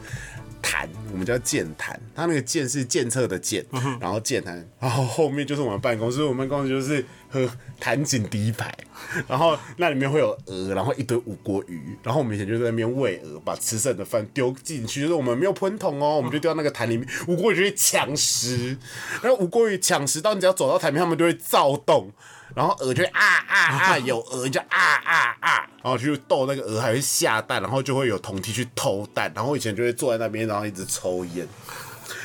[0.62, 3.66] 坛，我们叫剑坛，它那个剑是监测的剑，
[4.00, 8.74] 然后剑坛，然后后面就是我们办公室，我们办公室就是和坛景第一排，
[9.28, 18.78] 然后那里面会有鹅，然后一堆五锅鱼，然后我们以前就在那边喂鹅，把吃剩的饭丢进去，就是我们没有喷桶哦，我们就丢到那个坛里面，五锅鱼就会抢食，
[19.22, 22.12] 然后五锅鱼抢食到你只要走到台面，他们就会躁动。
[22.56, 24.68] 然后鹅就会啊啊啊，有鹅就啊
[25.04, 31.48] 啊啊，然后去逗那个鹅，还会下蛋，然后就会有同梯去偷蛋，然后以前就会坐在那边，然后一直抽烟，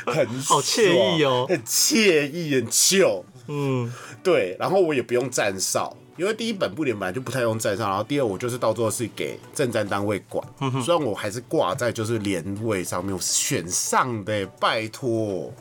[0.07, 3.23] 很好惬意哦很惬意，很 chill。
[3.47, 10.43] 嗯，对，然后我也不用站哨，因为第一本部连本来就不太用站哨，然后第二我就是到最后是给政战单位管，
[10.83, 15.53] 虽然我还是挂在就是连位上面，我是选上的，拜托。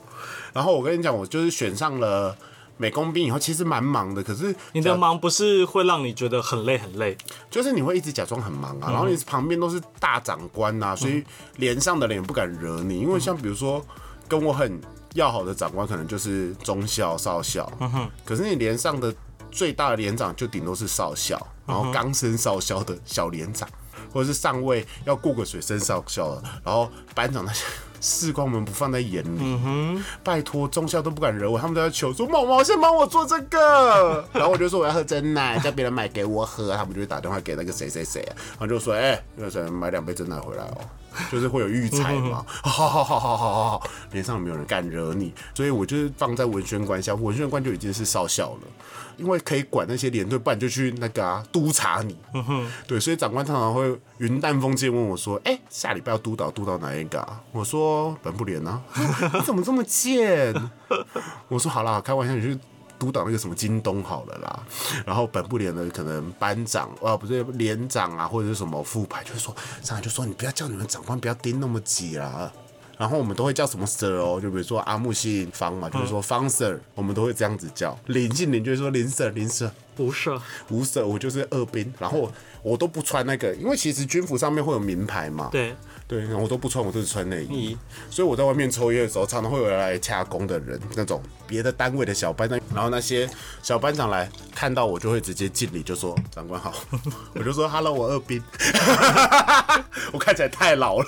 [0.54, 2.38] 然后我跟你讲，我就是选上了
[2.78, 7.18] 美工兵以后，其实蛮忙的，可是你的忙不是会让你觉得很累很累，
[7.50, 11.24] 就是你会一直假装很忙啊，然后你旁边都是大长官呐、所以
[11.58, 13.86] 连上的人也不敢惹你，因为像比如说
[14.28, 14.82] 跟我很
[15.14, 17.72] 要好的长官，可能就是中校、少校，
[18.26, 19.14] 可是你连上的
[19.52, 23.70] 最大的连长就顶多是少校，然后刚升少校的小连长，
[24.12, 27.64] 或者是上尉要过个水升少校了，然后班长那些。
[28.04, 40.78] 士官们不放在眼里，拜托中校都不敢惹我，他们都在求说毛毛先帮我做这个， 然后我就说我要喝真奶，叫别人买给我喝，他们就会打电话给那个谁谁谁，然后就说哎，那个谁买两杯真奶回来哦。
[41.32, 48.68] 就是会有育才嘛，好好好好好好好，连上没有人敢惹你，所以我就是放在文宣官下，文宣官就已经是少校了，
[49.18, 52.18] 因为可以管那些连队，不然就去那个啊督察你，
[52.88, 57.40] 对，所以长官常常会云淡风轻问我说，哎、下礼拜要督导督导哪一个啊？
[57.52, 58.82] 我说本部连啊，
[59.34, 60.54] 你怎么这么贱？
[61.48, 62.60] 我说好啦，开玩笑，你去
[63.04, 64.64] 督导那个什么京东好了啦。
[65.06, 72.52] 然后本部连的可能班长啊，不是连长啊，或者是什么副排，就是说上来就说你不要叫你们长官不要盯那么紧啦。
[72.96, 77.98] 然后我们都会叫什么 Sir 哦，就比如说阿木姓方嘛，就是说方 Sir，我们都会这样子叫。
[78.06, 79.72] 林姓林就会说林 Sir 林 Sir。
[79.96, 80.32] 不是，
[80.70, 82.32] 无 Sir 我就是二兵，然后
[82.64, 85.76] 我都不穿那个，因为其实军服上面会有名牌嘛，对，
[86.08, 87.74] 对，然后我都不穿，我都是穿内衣。
[87.74, 93.28] 嗯，所以我在外面抽烟的时候，常常会有人来掐工的人，那种别的单位的小班长，然后那些
[93.62, 96.74] 小班长来看到我，就会直接敬礼，就说长官好，
[97.34, 98.44] 我就说 Hello，我二兵，
[100.12, 101.06] 我看起来太老了，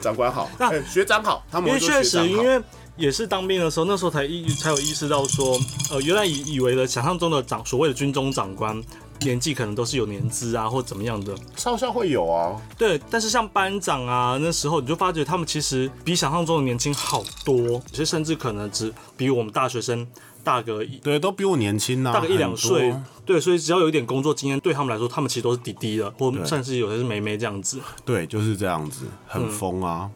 [0.00, 2.62] 长官好，哎学长好，他们因为确实，因为
[2.96, 5.58] 也是当兵的时候，那时候才意才有意识到说，
[5.90, 8.80] 呃，原来以以为的想象中的长所谓的军中长官
[9.20, 13.00] 年纪可能都是有年资啊或怎么样的，少校会有啊，对。
[13.10, 20.06] 但是像班长啊，那时候你就发觉他们其实比想象中的年轻好多，有些甚至可能只比我们大学生
[20.42, 27.80] 大个一对，都比我年轻啊，大个一两很岁，对，所以只要有一点工作经验，对他们来说，他们其实都是弟弟的，或甚至有些是妹妹这样子。
[28.04, 30.10] 对，就是这样子，很疯啊。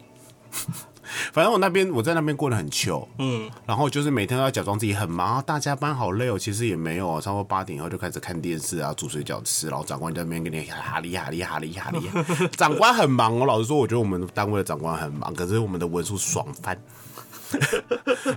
[1.33, 6.37] 反正我那边我在那边过得很糗，嗯，然后就是每天都要假装自己很忙，啊大加班好累哦。
[6.37, 12.49] 其实也没有哦，差不多八点以后就开始看电视啊，煮水饺吃，然后长官在那边跟你哈利哈利哈利哈利。
[12.57, 16.77] 长官很忙哦，老实说，我觉得我们单位的长官很忙，可是我们的文书爽翻。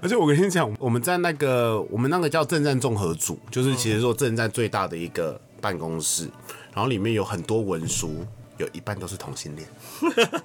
[0.01, 6.31] 而且我跟你讲，我们在那个我们那个叫政战综合组，就是其实说政战最大的一个办公室，
[6.73, 8.25] 然后里面有很多文书，
[8.59, 9.69] 有一半都是同性恋。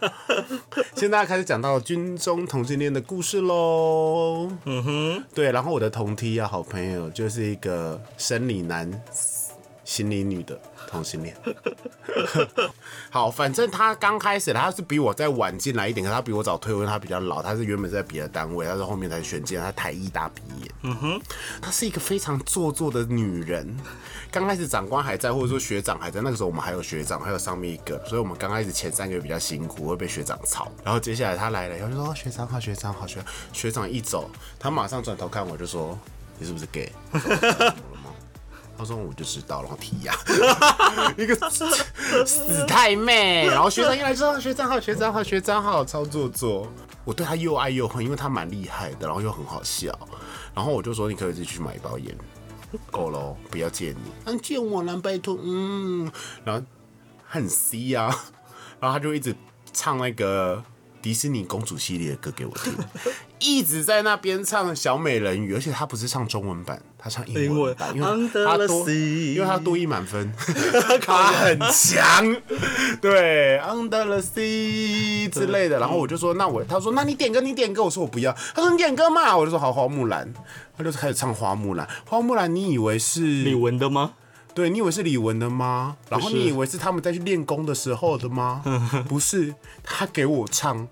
[0.95, 4.49] 现在开始讲到军中同性恋的故事喽。
[4.65, 8.89] 嗯哼，对，然后我的同梯啊，好朋友就是一个生理男、
[9.87, 11.33] 心理女的同性恋。
[13.09, 20.69] 好，反正他刚开始他是比我再晚进来一点，可她比我早退，因为他比较老，他是原本是在别的单位，他是后面才选进来，他台艺大毕业。
[20.81, 21.21] 嗯哼，
[21.61, 23.77] 她是一个非常做作的女人。
[24.29, 30.69] 刚开始长官还在，或者说学长还在，那个时候我们还有学长，还有上面一个，所以我们刚开始前三个月比较辛苦，会被学长吵。
[30.83, 33.23] 然后接下来他来了，然后就说、哦学长好，学长好，学
[33.53, 35.97] 学长一走，他马上转头看我就说
[36.37, 36.91] 你是不是 gay？
[38.77, 40.13] 他说我就知道，然后提呀，
[41.17, 41.35] 一个
[42.25, 43.47] 死太妹。
[43.47, 46.67] 然后学长一来就说学长好，学长好，学长好，超做作。
[47.03, 49.97] 我对他又爱又恨，因为他蛮厉害的，然后又很好笑。
[50.53, 52.15] 然后我就说你可以自己去买一包烟，
[52.91, 54.11] 够了哦，不要见你。
[54.25, 55.37] 嗯，见我啦，拜托。
[55.41, 56.11] 嗯，
[56.43, 56.63] 然后
[57.25, 58.13] 很 C 啊，
[58.79, 59.33] 然后他就一直
[59.71, 60.61] 唱那个
[61.07, 62.73] 迪士尼公主系列的歌给我听，
[63.39, 70.29] 一直在那边唱小美人鱼，而且他不是唱中文版，他唱英文版，因为他多，因为他多一满分，
[71.01, 72.35] 他很强，
[72.99, 75.79] 对，Under the Sea 之类的。
[75.79, 80.33] 然后我就说，那我，他说，那你点歌，你点歌，我说我不要，他说你点歌嘛，我就说好，花木兰，
[80.77, 84.11] 他就开始唱花木兰，花木兰，你以为是李玟的吗？
[84.57, 85.95] 对你以为是李玟的吗？
[86.09, 88.63] 然后你以为是他们在去练功的时候的吗？
[89.07, 89.53] 不是，
[89.83, 90.87] 他给我唱，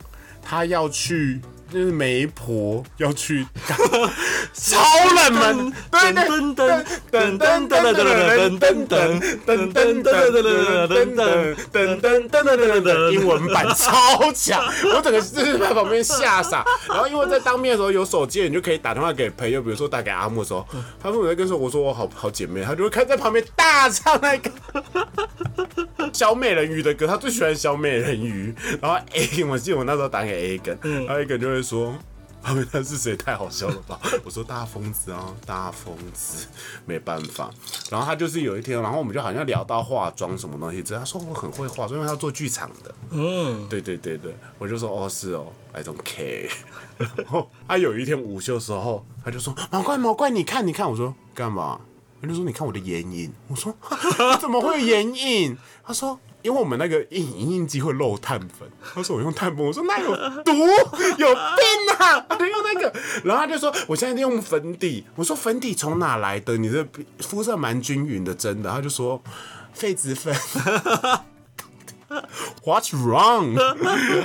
[0.45, 1.41] 他要去。
[1.67, 3.43] 就是媒婆要去，
[4.53, 4.77] 超
[5.15, 6.23] 冷门，对对
[7.11, 10.45] 噔噔噔噔噔噔噔噔噔噔噔噔噔
[10.85, 11.17] 噔
[11.73, 16.63] 噔噔噔噔噔英文版超强，我整个就是在旁边吓傻。
[16.87, 20.65] 然后因为在当面的时候有手机，你就可以打电话给朋友，比如说打给阿木的时候，
[21.01, 24.51] 他说我在跟说，我说我好好姐妹，他就会开始在旁边大唱那个
[26.13, 28.53] 小美人鱼的歌，他最喜欢小美人鱼。
[28.79, 31.95] 然后哎、我记得我那时候打给 A 梗，然后 A 梗就会说。
[32.47, 33.17] 他们他是谁？
[33.17, 33.99] 太好笑了吧！
[34.23, 36.45] 我说大疯子啊，大疯子，
[36.85, 37.49] 没办法。
[37.89, 42.93] 然后他就是有一天，然后我们就好像聊到化妆什么东西，之后他说我很会化妆，因为他做剧场的。
[43.09, 46.47] 嗯，对对对对，我就说哦是哦，I don't care。
[47.17, 51.81] 然后他有一天午休的时候，他就说毛怪毛怪，你看你看，我说干嘛？
[52.21, 53.75] 他就说你看我的眼影，我说
[54.39, 55.57] 怎么会有眼影？
[55.83, 60.53] 他说因为我们那个印影印机会漏碳粉，他说我用碳粉，我说那有毒，
[61.17, 61.35] 有病
[61.97, 62.23] 啊！
[62.29, 62.93] 他就用那个，
[63.23, 66.55] 然后他就说我现在在用粉底，我说粉底从哪来的？
[66.55, 66.85] 你的
[67.17, 68.69] 肤色蛮均匀的，真的。
[68.69, 69.19] 他就说
[69.75, 70.35] 痱子粉。
[72.63, 73.57] What's wrong？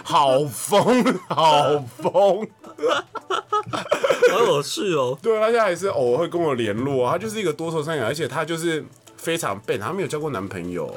[0.04, 2.46] 好疯，好疯。
[4.30, 5.18] 好有趣哦。
[5.22, 7.12] 对，他现在还是偶尔会跟我联络啊。
[7.12, 8.84] 他就是一个多愁善感，而且他就是
[9.16, 10.94] 非常笨，他没有交过男朋友。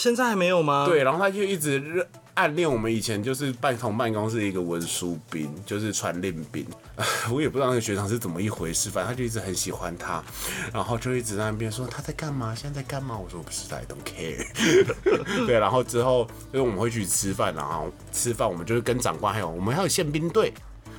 [0.00, 0.86] 现在还没有吗？
[0.88, 6.66] 对，然后他就一直暗恋我们以前就是办同办公室一个文书兵，就是传令兵。
[7.30, 10.24] 我也不知道那个学长是怎么一回事，反正他就一直很喜欢他，
[10.72, 13.14] 然后就一直在那边说他在干嘛，现在在干嘛。
[13.14, 15.44] 我说我不知道，I don't care。
[15.46, 20.54] 对，然后之后就是我们会去吃饭，然后吃饭我们就是跟长官还有我们还有宪兵队，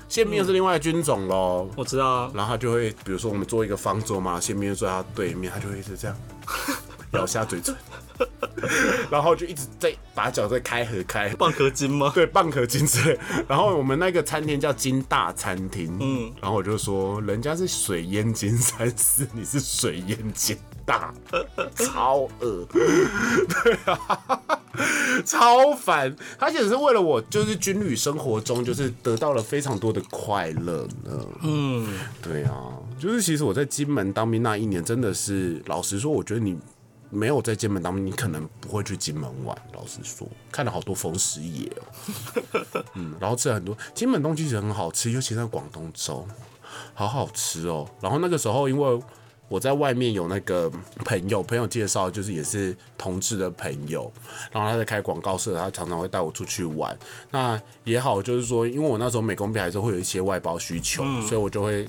[0.08, 1.68] 宪兵又是另外的军种喽。
[1.76, 2.32] 我知道啊。
[2.36, 6.16] 然后他就会，比如说我们做一个方桌嘛，宪兵就坐在他对面，他就会一直这样
[7.14, 7.76] 咬下嘴唇，
[9.10, 12.12] 然后就一直在把脚在开合开，蚌壳金吗？
[12.14, 13.20] 对，蚌壳金之类。
[13.48, 21.14] 然后我们那个餐厅叫金大餐厅，嗯嗯，然后我就说人家是水淹金三四，你是水淹金大，
[21.76, 24.42] 超恶，对啊，
[25.26, 26.16] 超烦。
[26.40, 31.26] 他只是为了我，就是军旅生活中就是得到了非常多的快乐呢。
[31.44, 31.88] 嗯，
[32.22, 36.58] 对啊，就是其实我在金门当兵那一年，真的是老实说，我觉得你
[37.12, 39.56] 没有在金门当兵，你可能不会去金门玩。
[39.74, 46.26] 老实说，看了好多风食野哦， 嗯，然后吃了很多金门东西，其实很好吃，尤其在广东粥，
[46.94, 47.88] 好好吃哦。
[48.00, 49.02] 然后那个时候，因为
[49.50, 50.72] 我在外面有那个
[51.04, 54.12] 朋友，朋友介绍，就是也是同志的朋友，
[54.52, 56.98] 然后他在开广告社，他常常会带我出去玩。
[57.30, 61.88] 那也好，就是说，因为我那时候美工兵还是会有一些外包需求，所以我就会。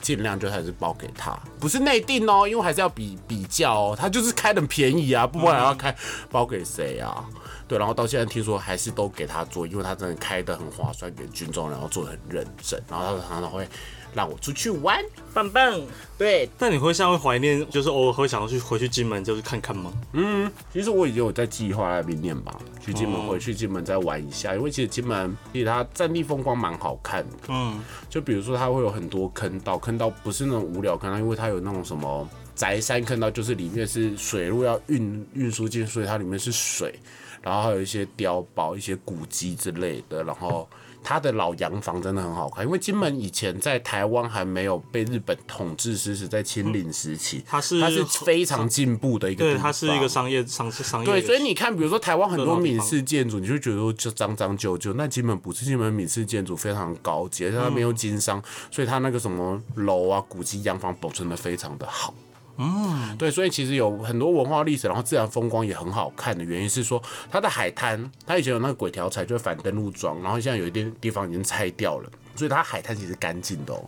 [0.00, 3.96] 尽量就还是包给他，不是内定哦，因为还是要比比较哦。
[3.98, 5.94] 他就是开的便宜啊，不然要开
[6.30, 7.24] 包给谁啊？
[7.68, 13.68] 对，然后到现在听说还是都给他做，因为他真的开的很划算给军装，然后做的很认真，然后他常常会
[14.14, 15.02] 让我出去玩。
[15.32, 15.80] 棒棒。
[16.18, 19.92] 对，但你会像会怀念，就是偶尔会想要去回去金门，就是看看吗？
[20.12, 27.36] 嗯，其实我已经有在计划在明年吧，去金门回去金门再玩一下，因为其实金门其实它战地风光蛮好看的。
[27.48, 27.80] 嗯，
[28.10, 36.98] 就比如说它会有很多坑道，坑道不是那种无聊坑道，因为它有那种什么宅山坑道，就是里面是水路要运运输进，所以它里面是水，
[37.40, 40.68] 然后还有一些碉堡、一些古迹之类的，然后。
[41.02, 51.06] 它的老洋房真的很好看，因为金门以前在台湾还没有被日本统治时，是在清领时期，它是它是非常进步的一个地对，方，它是一个商业商商业。
[51.06, 62.14] 对，所以你看，比如说台湾很多闽式建筑，你就觉得就脏脏旧旧，那金门不是，金门闽式建筑非常高级，而且它没有经商，所以它那个什么楼啊、古迹、洋房保存的非常的好。
[62.62, 72.10] 嗯，对，所以其实有很多文化历史，然后自然风光也很好看的原因是说，它的海滩，它以前有那个鬼条彩，就是反登陆桩，然后现在有一点地方已经拆掉了。
[72.36, 73.82] 所以它海滩其实干净的哦，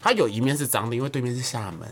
[0.00, 1.88] 它有一面是脏的，因为对面是厦门，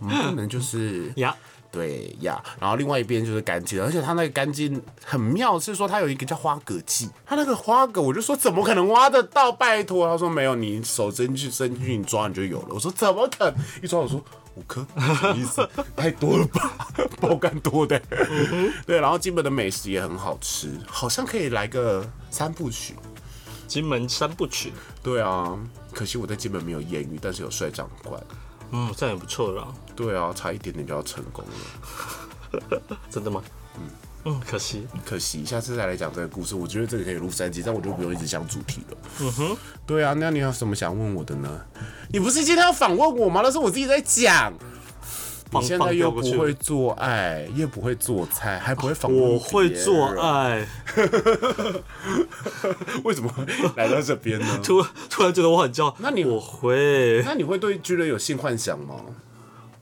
[0.00, 1.34] 我 们不能就是呀，
[1.72, 9.50] 对呀，然后另外一边就是干净，而且它那个干净很妙，是说它有一个叫花蛤剂，它那个花蛤，我就说怎么可能挖得到？
[9.50, 12.68] 拜托，他说没有，你手伸去伸进去，你抓你就有了。
[12.74, 13.54] 我说怎么可能？
[13.82, 14.22] 一抓我说
[14.54, 15.66] 五颗，什么意思？
[15.96, 16.76] 太多了吧，
[17.18, 17.98] 爆干多的。
[18.86, 22.94] 对，然后金门的美食也很好吃，好像可以来个三部曲。
[23.66, 24.70] 金门三部曲，
[25.02, 25.58] 对啊，
[25.94, 28.22] 可惜我在金门没有艳遇，但是有帅长官。
[28.72, 29.68] 嗯，这样也不错啦。
[29.94, 32.80] 对啊，差一点点就要成功了。
[33.10, 33.42] 真的吗？
[33.76, 33.82] 嗯
[34.24, 34.86] 嗯，可惜。
[35.04, 36.54] 可惜，下次再来讲这个故事。
[36.54, 38.96] 我觉得这个可以录三集，但我就不用一直讲主题了。
[39.20, 39.56] 嗯哼，
[39.86, 41.60] 对啊，那你有什么想问我的呢？
[42.10, 43.40] 你不是今天要访问我吗？
[43.42, 44.52] 那是我自己在讲。
[45.52, 50.66] 你放现在又不会做爱，又不会做菜，还不会访啊我会别做人，爱，
[53.04, 53.44] 为什么会
[53.76, 54.60] 来到这边呢？
[54.62, 55.92] 突突然觉得我很骄。
[55.98, 58.96] 那你我会，那你会对军人有性幻想吗？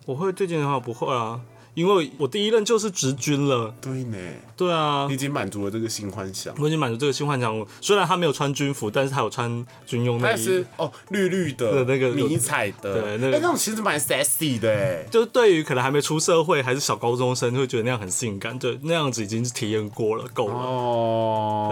[0.06, 1.40] 我会对健的话不会啊，
[1.74, 3.74] 因为我第一任就是直军了。
[3.80, 4.18] 对呢，
[4.56, 6.54] 对啊你已，经满足了这个新幻想。
[6.58, 7.66] 我已经满足这个新幻想。
[7.80, 10.66] 虽然他没有穿军服，但是他有穿军用内但是。
[10.76, 15.06] 哦，绿绿的对那个迷彩的，对那个哎那种其实蛮 sexy 的哎。
[15.10, 20.54] 就是对于可能还没出社会还是小高中生，会觉得那样很性感，对，那样子已经是体验过了，够了。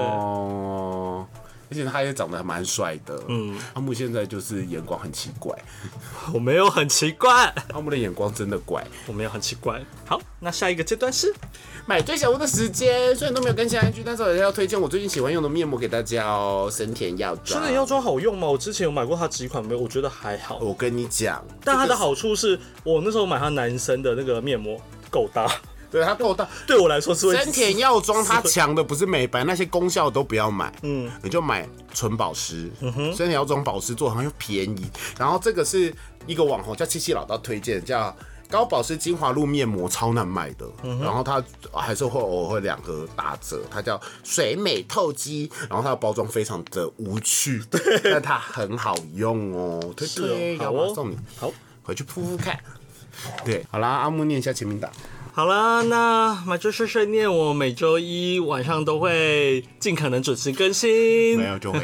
[0.03, 1.27] 哦，
[1.71, 3.21] 而且他也长得还蛮帅的。
[3.29, 5.57] 嗯，阿木现在就是眼光很奇怪，
[6.33, 8.87] 我没有很奇怪， 阿木的眼光真的怪。
[9.07, 9.81] 我没有很奇怪。
[10.07, 11.33] 好，那下一个阶段是
[11.87, 17.61] 买最小屋的时间，虽然都没有更新 IG，但是我要推荐我最近喜欢用的面膜给大家哦，森田药妆。
[17.61, 18.49] 森田药妆好用吗？
[18.49, 20.59] 我之前有买过它几款，没有，我觉得还好。
[20.59, 25.47] 我跟你讲，但它的好处是我那时候买它男生的那个面膜够大，
[25.91, 26.49] 对它够大。
[26.67, 32.71] 对我来说是会 森田药妆它强的不是美白，那些功效都不要买，嗯你就买纯保湿。
[32.81, 35.95] 森田药妆保湿做好像又便宜，然后这个是
[36.27, 38.15] 一个网红叫七七老道推荐，叫。
[38.51, 40.67] 高保湿精华露面膜超难买的，
[41.03, 47.63] 然后它还是会偶尔会两个打折，它叫水美透肌，然后它的包装非常的无趣，
[48.03, 51.19] 但它很好用哦，推是哦推，好哦送你？
[51.37, 51.53] 好。
[51.83, 52.59] 回去敷敷看。
[53.45, 54.91] 对，好啦，阿木念一下前面打。
[55.39, 61.45] 好了，那买这碎碎念，我每周一晚上都会尽可能准时更新没。
[61.45, 61.81] 有就会。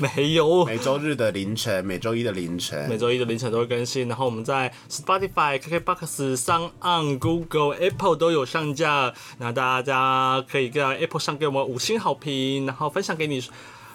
[0.00, 4.08] 没有，每周日的凌晨，每周一的凌晨，每周一的凌晨都会更新。
[4.08, 9.14] 然后我们在 Spotify、KKBox、上 on Google、Apple 都有上架。
[9.38, 13.40] 那大家可以在 Apple 上给我们五星好评，然后分享给你。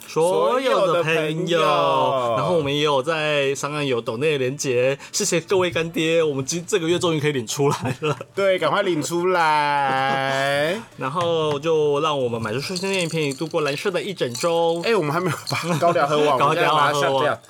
[0.07, 1.59] 所有的朋朋友，
[2.37, 8.17] 然后我们也有在上岸有抖内的连接，谢谢各位干爹，我们今这个月终于可以领出来了。
[8.35, 10.79] 对，赶快领出来。
[10.97, 14.81] 然后就让我们买这顺心念便宜度过蓝色的一整周。
[14.85, 17.41] 哎、我们还没有把高粱喝完， 高粱喝完下掉。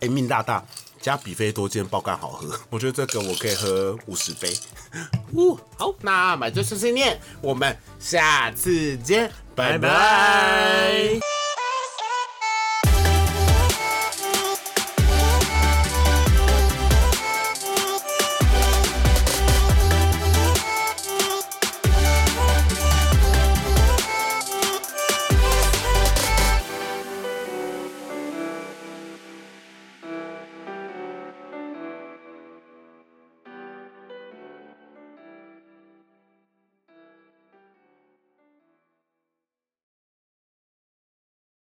[0.00, 0.64] 哎、命大大
[1.00, 4.52] 加比菲多健爆肝好喝，我觉得这个我可以喝五十杯。
[5.34, 11.41] 呜，好，那买醉碎碎念，我们下次见，拜拜拜拜。